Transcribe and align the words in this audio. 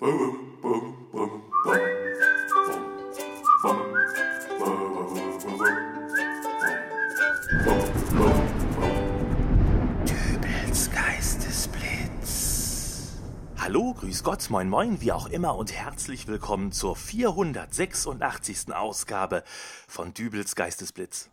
Dübels 0.00 0.12
Geistesblitz. 10.92 13.16
Hallo, 13.58 13.92
grüß 13.94 14.22
Gott, 14.22 14.48
moin 14.50 14.68
moin, 14.68 15.00
wie 15.00 15.10
auch 15.10 15.26
immer 15.26 15.56
und 15.56 15.72
herzlich 15.72 16.28
willkommen 16.28 16.70
zur 16.70 16.94
486. 16.94 18.72
Ausgabe 18.72 19.42
von 19.88 20.14
Dübels 20.14 20.54
Geistesblitz. 20.54 21.28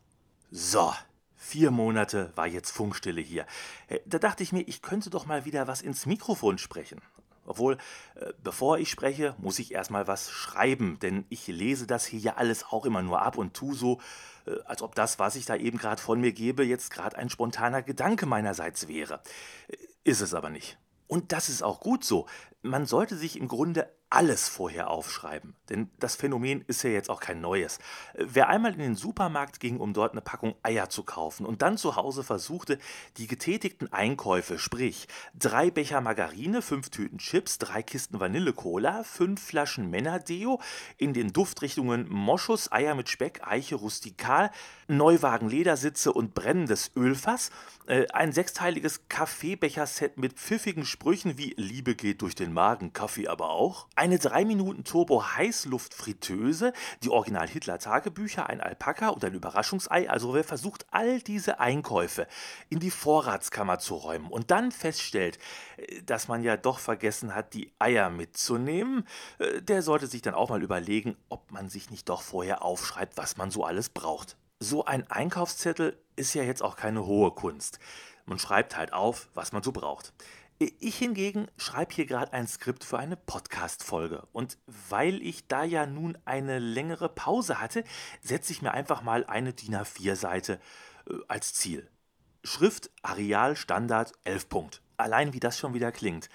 So, 0.50 0.92
vier 1.36 1.70
Monate 1.70 2.32
war 2.36 2.48
jetzt 2.48 2.72
Funkstille 2.72 3.22
hier. 3.22 3.46
Äh, 3.90 4.00
Da 4.08 4.18
dachte 4.18 4.42
ich 4.42 4.52
mir, 4.52 4.62
ich 4.62 4.82
könnte 4.82 5.12
doch 5.12 5.28
mal 5.28 5.46
wieder 5.46 5.68
was 5.68 5.84
ins 5.84 6.08
Mikrofon 6.08 6.58
sprechen. 6.58 7.00
Obwohl, 7.46 7.78
äh, 8.16 8.34
bevor 8.44 8.78
ich 8.78 8.90
spreche, 8.90 9.36
muss 9.38 9.60
ich 9.60 9.72
erstmal 9.74 10.08
was 10.08 10.32
schreiben, 10.32 11.00
denn 11.00 11.26
ich 11.30 11.48
lese 11.48 11.88
das 11.88 12.06
hier 12.06 12.20
ja 12.20 12.34
alles 12.36 12.66
auch 12.66 12.86
immer 12.86 13.02
nur 13.02 13.22
ab 13.22 13.38
und 13.38 13.54
tu 13.54 13.74
so, 13.74 14.00
äh, 14.46 14.56
als 14.66 14.82
ob 14.82 14.96
das, 14.96 15.20
was 15.20 15.36
ich 15.36 15.46
da 15.46 15.56
eben 15.56 15.78
gerade 15.78 16.02
von 16.02 16.20
mir 16.20 16.32
gebe, 16.32 16.64
jetzt 16.64 16.92
gerade 16.92 17.18
ein 17.18 17.30
spontaner 17.30 17.82
Gedanke 17.82 18.26
meinerseits 18.26 18.88
wäre. 18.88 19.22
Äh, 19.68 19.78
Ist 20.04 20.22
es 20.22 20.34
aber 20.34 20.50
nicht. 20.50 20.78
Und 21.08 21.32
das 21.32 21.50
ist 21.50 21.64
auch 21.64 21.80
gut 21.80 22.04
so. 22.04 22.28
Man 22.62 22.86
sollte 22.86 23.16
sich 23.16 23.38
im 23.40 23.48
Grunde 23.48 23.90
alles 24.16 24.48
vorher 24.48 24.90
aufschreiben, 24.90 25.56
denn 25.70 25.90
das 26.00 26.16
Phänomen 26.16 26.64
ist 26.68 26.84
ja 26.84 26.90
jetzt 26.90 27.10
auch 27.10 27.20
kein 27.20 27.42
neues. 27.42 27.80
Wer 28.14 28.48
einmal 28.48 28.72
in 28.72 28.80
den 28.80 28.96
Supermarkt 28.96 29.60
ging, 29.60 29.78
um 29.78 29.94
dort 29.94 30.14
eine 30.14 30.22
Packung 30.22 30.56
Eier 30.64 30.90
zu 30.90 31.04
kaufen 31.04 31.46
und 31.46 31.62
dann 31.62 31.78
zu 31.78 31.98
Hause 31.98 32.24
versuchte, 32.24 32.80
die 33.18 33.28
getätigten 33.28 33.92
Einkäufe, 33.92 34.58
sprich 34.58 35.10
drei 35.38 35.70
Becher 35.70 36.00
Margarine, 36.00 36.62
fünf 36.62 36.92
Tüten 36.92 37.18
Chips, 37.18 37.58
drei 37.58 37.84
Kisten 37.84 38.22
Vanille-Cola, 38.22 39.04
fünf 39.04 39.44
Flaschen 39.44 39.90
Männerdeo 39.90 40.62
in 40.98 41.14
den 41.14 41.34
Duftrichtungen 41.34 42.08
Moschus, 42.08 42.72
Eier 42.72 42.96
mit 42.96 43.10
Speck, 43.10 43.42
Eiche 43.46 43.76
rustikal, 43.76 44.50
Neuwagen 44.88 45.50
Ledersitze 45.50 46.14
und 46.14 46.34
brennendes 46.34 46.92
Ölfass, 46.96 47.52
äh, 47.88 48.08
ein 48.14 48.32
sechsteiliges 48.32 49.10
Kaffeebecherset 49.10 50.18
mit 50.18 50.34
pfiffigen 50.34 50.86
Sprüchen 50.86 51.38
wie 51.38 51.54
Liebe 51.58 51.96
geht 51.96 52.22
durch 52.22 52.36
den 52.36 52.54
Magen, 52.54 52.94
Kaffee 52.94 53.28
aber 53.28 53.50
auch, 53.50 53.88
eine 54.06 54.20
3 54.20 54.46
Minuten 54.46 54.84
Turbo 54.84 55.26
Heißluftfritteuse, 55.36 56.74
die 57.02 57.10
Original 57.10 57.48
Hitler 57.48 57.80
Tagebücher, 57.80 58.48
ein 58.48 58.62
Alpaka 58.62 59.10
und 59.10 59.26
ein 59.26 59.34
Überraschungsei. 59.34 60.08
Also 60.08 60.36
wer 60.36 60.44
versucht, 60.44 60.86
all 60.92 61.20
diese 61.22 61.60
Einkäufe 61.60 62.28
in 62.70 62.80
die 62.80 62.92
Vorratskammer 62.92 63.80
zu 63.80 63.96
räumen 63.96 64.28
und 64.28 64.52
dann 64.52 64.72
feststellt, 64.72 65.40
äh, 65.78 66.04
dass 66.04 66.28
man 66.28 66.44
ja 66.44 66.56
doch 66.56 66.78
vergessen 66.78 67.34
hat, 67.34 67.56
die 67.56 67.74
Eier 67.80 68.12
mitzunehmen, 68.12 69.08
äh, 69.40 69.64
der 69.64 69.82
sollte 69.82 70.06
sich 70.06 70.22
dann 70.22 70.36
auch 70.36 70.50
mal 70.50 70.62
überlegen, 70.62 71.18
ob 71.30 71.52
man 71.52 71.68
sich 71.70 71.90
nicht 71.90 72.08
doch 72.08 72.22
vorher 72.22 72.64
aufschreibt, 72.64 73.18
was 73.18 73.38
man 73.38 73.50
so 73.50 73.64
alles 73.64 73.90
braucht. 73.90 74.38
So 74.60 74.86
ein 74.86 75.10
Einkaufszettel 75.10 75.98
ist 76.16 76.36
ja 76.36 76.44
jetzt 76.44 76.62
auch 76.62 76.76
keine 76.76 77.08
hohe 77.08 77.32
Kunst. 77.32 77.80
Man 78.28 78.38
schreibt 78.38 78.78
halt 78.78 78.94
auf, 78.94 79.30
was 79.34 79.52
man 79.52 79.64
so 79.64 79.72
braucht. 79.72 80.14
Ich 80.58 80.98
hingegen 80.98 81.48
schreibe 81.58 81.94
hier 81.94 82.06
gerade 82.06 82.32
ein 82.32 82.48
Skript 82.48 82.86
für 82.86 82.98
eine 82.98 83.18
Podcast-Folge. 83.18 84.26
Und 84.32 84.58
weil 84.90 85.22
ich 85.22 85.48
da 85.48 85.66
ja 85.66 85.86
nun 85.86 86.18
eine 86.24 86.60
längere 86.60 87.10
Pause 87.10 87.60
hatte, 87.60 87.84
setze 88.22 88.54
ich 88.54 88.62
mir 88.62 88.72
einfach 88.72 89.02
mal 89.02 89.26
eine 89.26 89.52
DIN 89.52 89.76
A4-Seite 89.76 90.62
äh, 91.10 91.14
als 91.28 91.54
Ziel. 91.56 91.90
Schrift 92.46 92.90
Areal 93.02 93.58
Standard 93.58 94.14
11 94.24 94.48
Punkt. 94.48 94.82
Allein 94.96 95.34
wie 95.34 95.42
das 95.42 95.60
schon 95.60 95.74
wieder 95.74 95.92
klingt. 95.92 96.30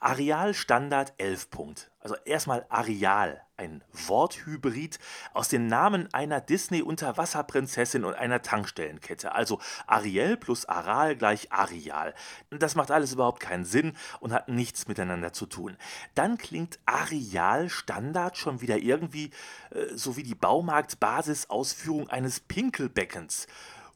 Areal 0.00 0.54
Standard 0.54 1.12
11 1.18 1.50
Punkt. 1.50 1.90
Also 2.00 2.14
erstmal 2.24 2.64
Areal, 2.68 3.42
ein 3.56 3.82
Worthybrid 3.92 4.98
aus 5.34 5.48
den 5.48 5.66
Namen 5.66 6.08
einer 6.14 6.40
Disney-Unterwasserprinzessin 6.40 8.04
und 8.04 8.14
einer 8.14 8.40
Tankstellenkette. 8.40 9.32
Also 9.32 9.60
Ariel 9.88 10.36
plus 10.36 10.66
Aral 10.66 11.16
gleich 11.16 11.50
Areal. 11.50 12.14
Das 12.50 12.76
macht 12.76 12.92
alles 12.92 13.12
überhaupt 13.12 13.40
keinen 13.40 13.64
Sinn 13.64 13.94
und 14.20 14.32
hat 14.32 14.48
nichts 14.48 14.86
miteinander 14.86 15.32
zu 15.32 15.46
tun. 15.46 15.76
Dann 16.14 16.38
klingt 16.38 16.78
Areal 16.86 17.68
Standard 17.68 18.36
schon 18.36 18.60
wieder 18.60 18.78
irgendwie 18.78 19.30
äh, 19.70 19.96
so 19.96 20.16
wie 20.16 20.22
die 20.22 20.36
Baumarkt-Basisausführung 20.36 22.08
eines 22.08 22.38
Pinkelbeckens. 22.38 23.48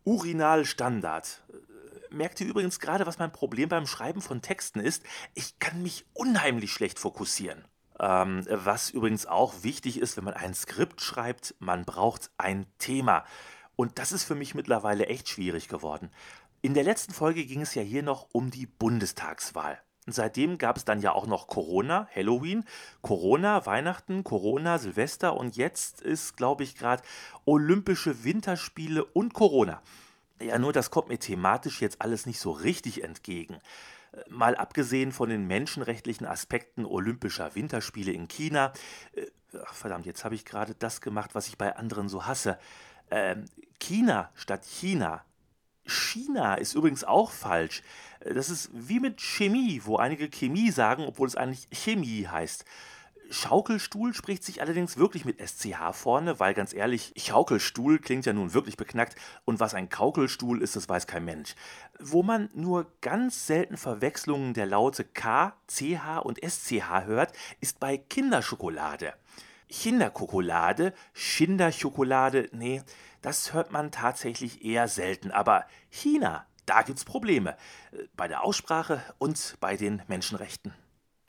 Urinal 0.05 0.65
Standard 0.65 1.43
merkt 2.13 2.41
ihr 2.41 2.47
übrigens 2.47 2.81
gerade, 2.81 3.07
was 3.07 3.19
mein 3.19 3.33
Problem 3.33 3.69
beim 3.69 3.87
Schreiben 3.87 4.23
von 4.23 4.43
Texten 4.43 4.81
ist. 4.81 5.03
Ich 5.35 5.59
kann 5.59 5.83
mich 5.83 6.07
unheimlich 6.13 6.73
schlecht 6.73 6.99
fokussieren. 6.99 7.65
Ähm, 8.01 8.45
was 8.49 8.91
übrigens 8.91 9.27
auch 9.27 9.63
wichtig 9.63 9.99
ist, 9.99 10.17
wenn 10.17 10.25
man 10.25 10.35
ein 10.35 10.55
Skript 10.55 11.01
schreibt, 11.01 11.55
man 11.59 11.85
braucht 11.85 12.31
ein 12.39 12.67
Thema. 12.79 13.25
Und 13.77 13.99
das 13.99 14.13
ist 14.13 14.25
für 14.25 14.35
mich 14.35 14.55
mittlerweile 14.55 15.07
echt 15.07 15.29
schwierig 15.29 15.69
geworden. 15.69 16.11
In 16.63 16.75
der 16.75 16.85
letzten 16.85 17.13
Folge 17.13 17.45
ging 17.45 17.63
es 17.63 17.75
ja 17.75 17.83
hier 17.83 18.03
noch 18.03 18.29
um 18.33 18.51
die 18.51 18.67
Bundestagswahl. 18.67 19.81
Und 20.07 20.15
seitdem 20.15 20.59
gab 20.59 20.77
es 20.77 20.85
dann 20.85 21.01
ja 21.01 21.13
auch 21.13 21.27
noch 21.27 21.47
Corona, 21.47 22.09
Halloween, 22.15 22.65
Corona, 23.03 23.67
Weihnachten, 23.67 24.25
Corona, 24.25 24.79
Silvester 24.79 25.37
und 25.37 25.57
jetzt 25.57 26.01
ist, 26.01 26.37
glaube 26.37 26.65
ich, 26.65 26.77
gerade 26.77 27.05
Olympische 27.45 28.25
Winterspiele 28.25 29.05
und 29.05 29.33
Corona. 29.33 29.81
Ja, 30.43 30.59
nur 30.59 30.73
das 30.73 30.91
kommt 30.91 31.09
mir 31.09 31.19
thematisch 31.19 31.81
jetzt 31.81 32.01
alles 32.03 32.27
nicht 32.27 32.41
so 32.41 32.51
richtig 32.51 33.05
entgegen. 33.05 33.59
Äh, 34.13 34.31
Mal 34.31 34.57
abgesehen 34.57 35.13
von 35.13 35.29
den 35.29 35.47
menschenrechtlichen 35.47 36.27
Aspekten 36.27 36.85
Olympischer 36.85 37.55
Winterspiele 37.55 38.13
in 38.13 38.29
China. 38.29 38.73
äh, 39.15 39.27
Ach, 39.67 39.75
verdammt, 39.75 40.07
jetzt 40.07 40.25
habe 40.25 40.35
ich 40.35 40.45
gerade 40.47 40.75
das 40.75 41.01
gemacht, 41.03 41.35
was 41.35 41.49
ich 41.49 41.59
bei 41.59 41.77
anderen 41.77 42.09
so 42.09 42.25
hasse. 42.27 42.59
Ähm, 43.11 43.45
China 43.79 44.31
statt 44.35 44.65
China. 44.65 45.25
China 45.85 46.55
ist 46.55 46.75
übrigens 46.75 47.05
auch 47.05 47.31
falsch. 47.31 47.83
Äh, 48.21 48.35
Das 48.35 48.51
ist 48.51 48.71
wie 48.73 49.01
mit 49.01 49.21
Chemie, 49.21 49.83
wo 49.85 49.97
einige 49.97 50.29
Chemie 50.31 50.71
sagen, 50.71 51.05
obwohl 51.07 51.29
es 51.29 51.37
eigentlich 51.37 51.69
Chemie 51.73 52.27
heißt. 52.27 52.65
Schaukelstuhl 53.33 54.13
spricht 54.13 54.45
sich 54.45 54.61
allerdings 54.61 54.99
wirklich 54.99 55.25
mit 55.25 55.41
SCH 55.41 55.93
vorne, 55.93 56.39
weil 56.39 56.53
ganz 56.53 56.75
ehrlich, 56.75 57.15
Schaukelstuhl 57.17 57.99
klingt 57.99 58.27
ja 58.27 58.33
nun 58.33 58.53
wirklich 58.53 58.77
beknackt 58.77 59.17
und 59.45 59.59
was 59.59 59.75
ein 59.75 59.89
Kaukelstuhl 59.89 60.61
ist, 60.61 60.77
das 60.77 60.89
weiß 60.89 61.07
kein 61.07 61.25
Mensch. 61.25 61.55
Wo 61.99 62.23
man 62.23 62.51
nur 62.55 62.93
ganz 63.01 63.47
selten 63.47 63.79
Verwechslungen 63.79 64.53
der 64.53 64.67
Laute 64.67 65.05
K, 65.05 65.57
CH 65.67 66.19
und 66.23 66.39
SCH 66.45 67.07
hört, 67.07 67.33
ist 67.61 67.81
bei 67.81 67.97
Kinderschokolade. 67.97 69.15
Kinderkokolade, 69.71 70.93
Schinderschokolade, 71.15 72.51
nee, 72.53 72.83
das 73.23 73.55
hört 73.55 73.73
man 73.73 73.91
tatsächlich 73.91 74.63
eher 74.63 74.89
selten, 74.89 75.31
aber 75.31 75.67
China, 75.89 76.47
da 76.67 76.83
gibt's 76.83 77.05
Probleme. 77.05 77.57
Äh, 77.93 78.05
Bei 78.15 78.29
der 78.29 78.45
Aussprache 78.45 79.03
und 79.19 79.57
bei 79.61 79.77
den 79.77 80.03
Menschenrechten. 80.07 80.75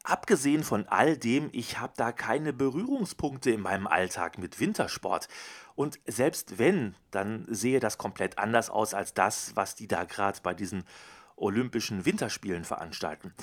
Abgesehen 0.03 0.63
von 0.63 0.85
all 0.87 1.15
dem, 1.17 1.49
ich 1.53 1.79
habe 1.79 1.93
da 1.95 2.11
keine 2.11 2.51
Berührungspunkte 2.51 3.51
in 3.51 3.61
meinem 3.61 3.87
Alltag 3.87 4.37
mit 4.37 4.59
Wintersport. 4.59 5.29
Und 5.75 5.97
selbst 6.05 6.59
wenn, 6.59 6.95
dann 7.11 7.45
sehe 7.49 7.79
das 7.79 7.97
komplett 7.97 8.37
anders 8.37 8.69
aus 8.69 8.93
als 8.93 9.13
das, 9.13 9.55
was 9.55 9.75
die 9.75 9.87
da 9.87 10.03
gerade 10.03 10.39
bei 10.43 10.53
diesen 10.53 10.83
Olympischen 11.37 12.05
Winterspielen 12.05 12.65
veranstalten. 12.65 13.33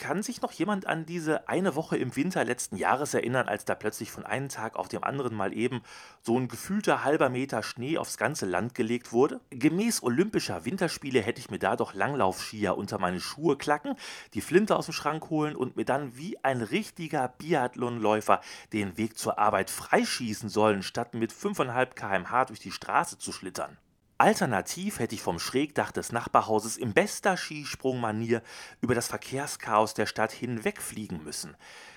Kann 0.00 0.22
sich 0.22 0.40
noch 0.40 0.52
jemand 0.52 0.86
an 0.86 1.04
diese 1.04 1.46
eine 1.46 1.76
Woche 1.76 1.98
im 1.98 2.16
Winter 2.16 2.42
letzten 2.42 2.76
Jahres 2.76 3.12
erinnern, 3.12 3.48
als 3.48 3.66
da 3.66 3.74
plötzlich 3.74 4.10
von 4.10 4.24
einem 4.24 4.48
Tag 4.48 4.76
auf 4.76 4.88
dem 4.88 5.04
anderen 5.04 5.36
mal 5.36 5.52
eben 5.52 5.82
so 6.22 6.38
ein 6.38 6.48
gefühlter 6.48 7.04
halber 7.04 7.28
Meter 7.28 7.62
Schnee 7.62 7.98
aufs 7.98 8.16
ganze 8.16 8.46
Land 8.46 8.74
gelegt 8.74 9.12
wurde? 9.12 9.42
Gemäß 9.50 10.02
Olympischer 10.02 10.64
Winterspiele 10.64 11.20
hätte 11.20 11.38
ich 11.38 11.50
mir 11.50 11.58
da 11.58 11.76
doch 11.76 11.92
Langlaufskier 11.92 12.78
unter 12.78 12.98
meine 12.98 13.20
Schuhe 13.20 13.58
klacken, 13.58 13.94
die 14.32 14.40
Flinte 14.40 14.74
aus 14.74 14.86
dem 14.86 14.94
Schrank 14.94 15.28
holen 15.28 15.54
und 15.54 15.76
mir 15.76 15.84
dann 15.84 16.16
wie 16.16 16.42
ein 16.42 16.62
richtiger 16.62 17.28
Biathlonläufer 17.28 18.40
den 18.72 18.96
Weg 18.96 19.18
zur 19.18 19.38
Arbeit 19.38 19.68
freischießen 19.68 20.48
sollen, 20.48 20.82
statt 20.82 21.12
mit 21.12 21.30
5,5 21.30 21.92
km/h 21.92 22.46
durch 22.46 22.60
die 22.60 22.72
Straße 22.72 23.18
zu 23.18 23.32
schlittern. 23.32 23.76
Alternativ 24.20 24.98
hätte 24.98 25.14
ich 25.14 25.22
vom 25.22 25.38
Schrägdach 25.38 25.92
des 25.92 26.12
Nachbarhauses 26.12 26.76
in 26.76 26.92
bester 26.92 27.38
Skisprungmanier 27.38 28.42
über 28.82 28.94
das 28.94 29.08
Verkehrschaos 29.08 29.94
der 29.94 30.04
Stadt 30.04 30.30
hinwegfliegen 30.30 31.24
müssen. 31.24 31.56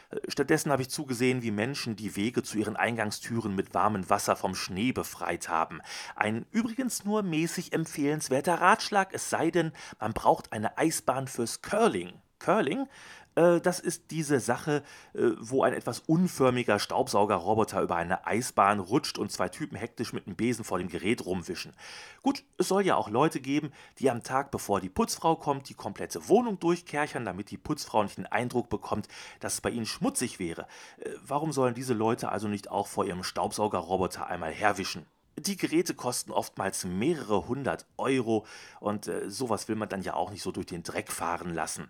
Äh, 0.10 0.32
Stattdessen 0.32 0.72
habe 0.72 0.84
ich 0.84 0.90
zugesehen, 0.90 1.42
wie 1.42 1.52
Menschen 1.52 1.98
die 1.98 2.16
Wege 2.16 2.42
zu 2.42 2.58
ihren 2.58 2.78
Eingangstüren 2.78 3.54
mit 3.56 3.74
warmem 3.74 4.10
Wasser 4.10 4.38
vom 4.38 4.56
Schnee 4.56 4.94
befreit 4.94 5.50
haben. 5.50 5.82
Ein 6.16 6.46
übrigens 6.52 7.04
nur 7.04 7.24
mäßig 7.24 7.74
empfehlenswerter 7.74 8.56
Ratschlag, 8.56 9.10
es 9.12 9.30
sei 9.30 9.52
denn, 9.52 9.74
man 10.00 10.14
braucht 10.14 10.54
eine 10.54 10.78
Eisbahn 10.78 11.28
fürs 11.28 11.62
Curling. 11.62 12.14
Curling? 12.40 12.88
Äh, 13.36 13.62
das 13.62 13.80
ist 13.80 14.12
diese 14.12 14.40
Sache, 14.40 14.84
äh, 15.14 15.32
wo 15.40 15.64
ein 15.64 15.74
etwas 15.74 16.00
unförmiger 16.00 16.80
Staubsaugerroboter 16.80 17.82
über 17.82 17.96
eine 17.96 18.26
Eisbahn 18.26 18.80
rutscht 18.80 19.18
und 19.18 19.32
zwei 19.32 19.50
Typen 19.50 19.76
hektisch 19.76 20.14
mit 20.14 20.28
einem 20.28 20.36
Besen 20.36 20.64
vor 20.64 20.80
dem 20.80 20.90
Gerät 20.90 21.26
rumwischen. 21.26 21.74
Gut, 22.22 22.44
es 22.58 22.68
soll 22.68 22.86
ja 22.86 22.96
auch 22.96 23.10
Leute 23.10 23.40
geben, 23.40 23.72
die 24.00 24.10
am 24.10 24.24
Tag, 24.24 24.52
bevor 24.52 24.82
die 24.82 24.90
Putzfrau 24.90 25.36
kommt, 25.36 25.70
die 25.70 25.74
komplette 25.74 26.28
Wohnung 26.30 26.60
durchkerchern, 26.60 27.26
damit 27.26 27.52
die 27.52 27.58
Putzfrau 27.58 28.04
nicht 28.04 28.18
den 28.18 28.28
Eindruck 28.28 28.70
bekommt, 28.70 29.08
dass 29.40 29.56
es 29.56 29.62
bei 29.62 29.70
ihnen 29.70 29.86
schmutzig 29.86 30.40
wäre. 30.40 30.68
Äh, 30.98 31.10
warum 31.26 31.52
sollen 31.52 31.74
diese 31.74 31.94
Leute 31.94 32.30
also 32.30 32.48
nicht 32.48 32.70
auch 32.70 32.88
vor 32.88 33.06
ihrem 33.06 33.24
Staubsaugerroboter 33.24 34.28
einmal 34.28 34.52
herwischen? 34.52 35.06
Die 35.36 35.58
Geräte 35.58 35.96
kosten 35.96 36.32
oftmals 36.32 36.86
mehrere 36.86 37.48
hundert 37.48 37.88
Euro 37.98 38.46
und 38.80 39.08
äh, 39.08 39.30
sowas 39.32 39.68
will 39.68 39.76
man 39.76 39.90
dann 39.90 40.04
ja 40.04 40.14
auch 40.14 40.30
nicht 40.30 40.44
so 40.44 40.52
durch 40.52 40.68
den 40.68 40.84
Dreck 40.84 41.12
fahren 41.12 41.56
lassen. 41.56 41.90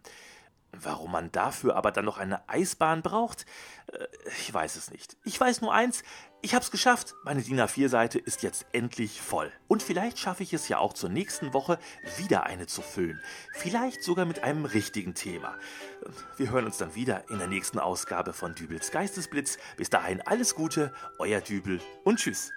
Warum 0.75 1.11
man 1.11 1.31
dafür 1.31 1.75
aber 1.75 1.91
dann 1.91 2.05
noch 2.05 2.17
eine 2.17 2.47
Eisbahn 2.49 3.03
braucht, 3.03 3.45
äh, 3.91 4.05
ich 4.39 4.51
weiß 4.53 4.75
es 4.75 4.89
nicht. 4.91 5.17
Ich 5.23 5.39
weiß 5.39 5.61
nur 5.61 5.73
eins, 5.73 6.03
ich 6.41 6.55
hab's 6.55 6.71
geschafft. 6.71 7.13
Meine 7.23 7.41
DIN 7.41 7.61
A4-Seite 7.61 8.19
ist 8.19 8.41
jetzt 8.41 8.65
endlich 8.73 9.21
voll. 9.21 9.51
Und 9.67 9.83
vielleicht 9.83 10.17
schaffe 10.17 10.43
ich 10.43 10.51
es 10.53 10.67
ja 10.67 10.79
auch 10.79 10.93
zur 10.93 11.09
nächsten 11.09 11.53
Woche 11.53 11.77
wieder 12.17 12.43
eine 12.45 12.65
zu 12.65 12.81
füllen. 12.81 13.21
Vielleicht 13.53 14.03
sogar 14.03 14.25
mit 14.25 14.43
einem 14.43 14.65
richtigen 14.65 15.13
Thema. 15.13 15.55
Wir 16.37 16.49
hören 16.49 16.65
uns 16.65 16.77
dann 16.77 16.95
wieder 16.95 17.29
in 17.29 17.37
der 17.37 17.47
nächsten 17.47 17.79
Ausgabe 17.79 18.33
von 18.33 18.55
Dübels 18.55 18.91
Geistesblitz. 18.91 19.57
Bis 19.77 19.89
dahin 19.89 20.21
alles 20.21 20.55
Gute, 20.55 20.91
euer 21.19 21.39
Dübel 21.39 21.79
und 22.03 22.19
tschüss. 22.19 22.51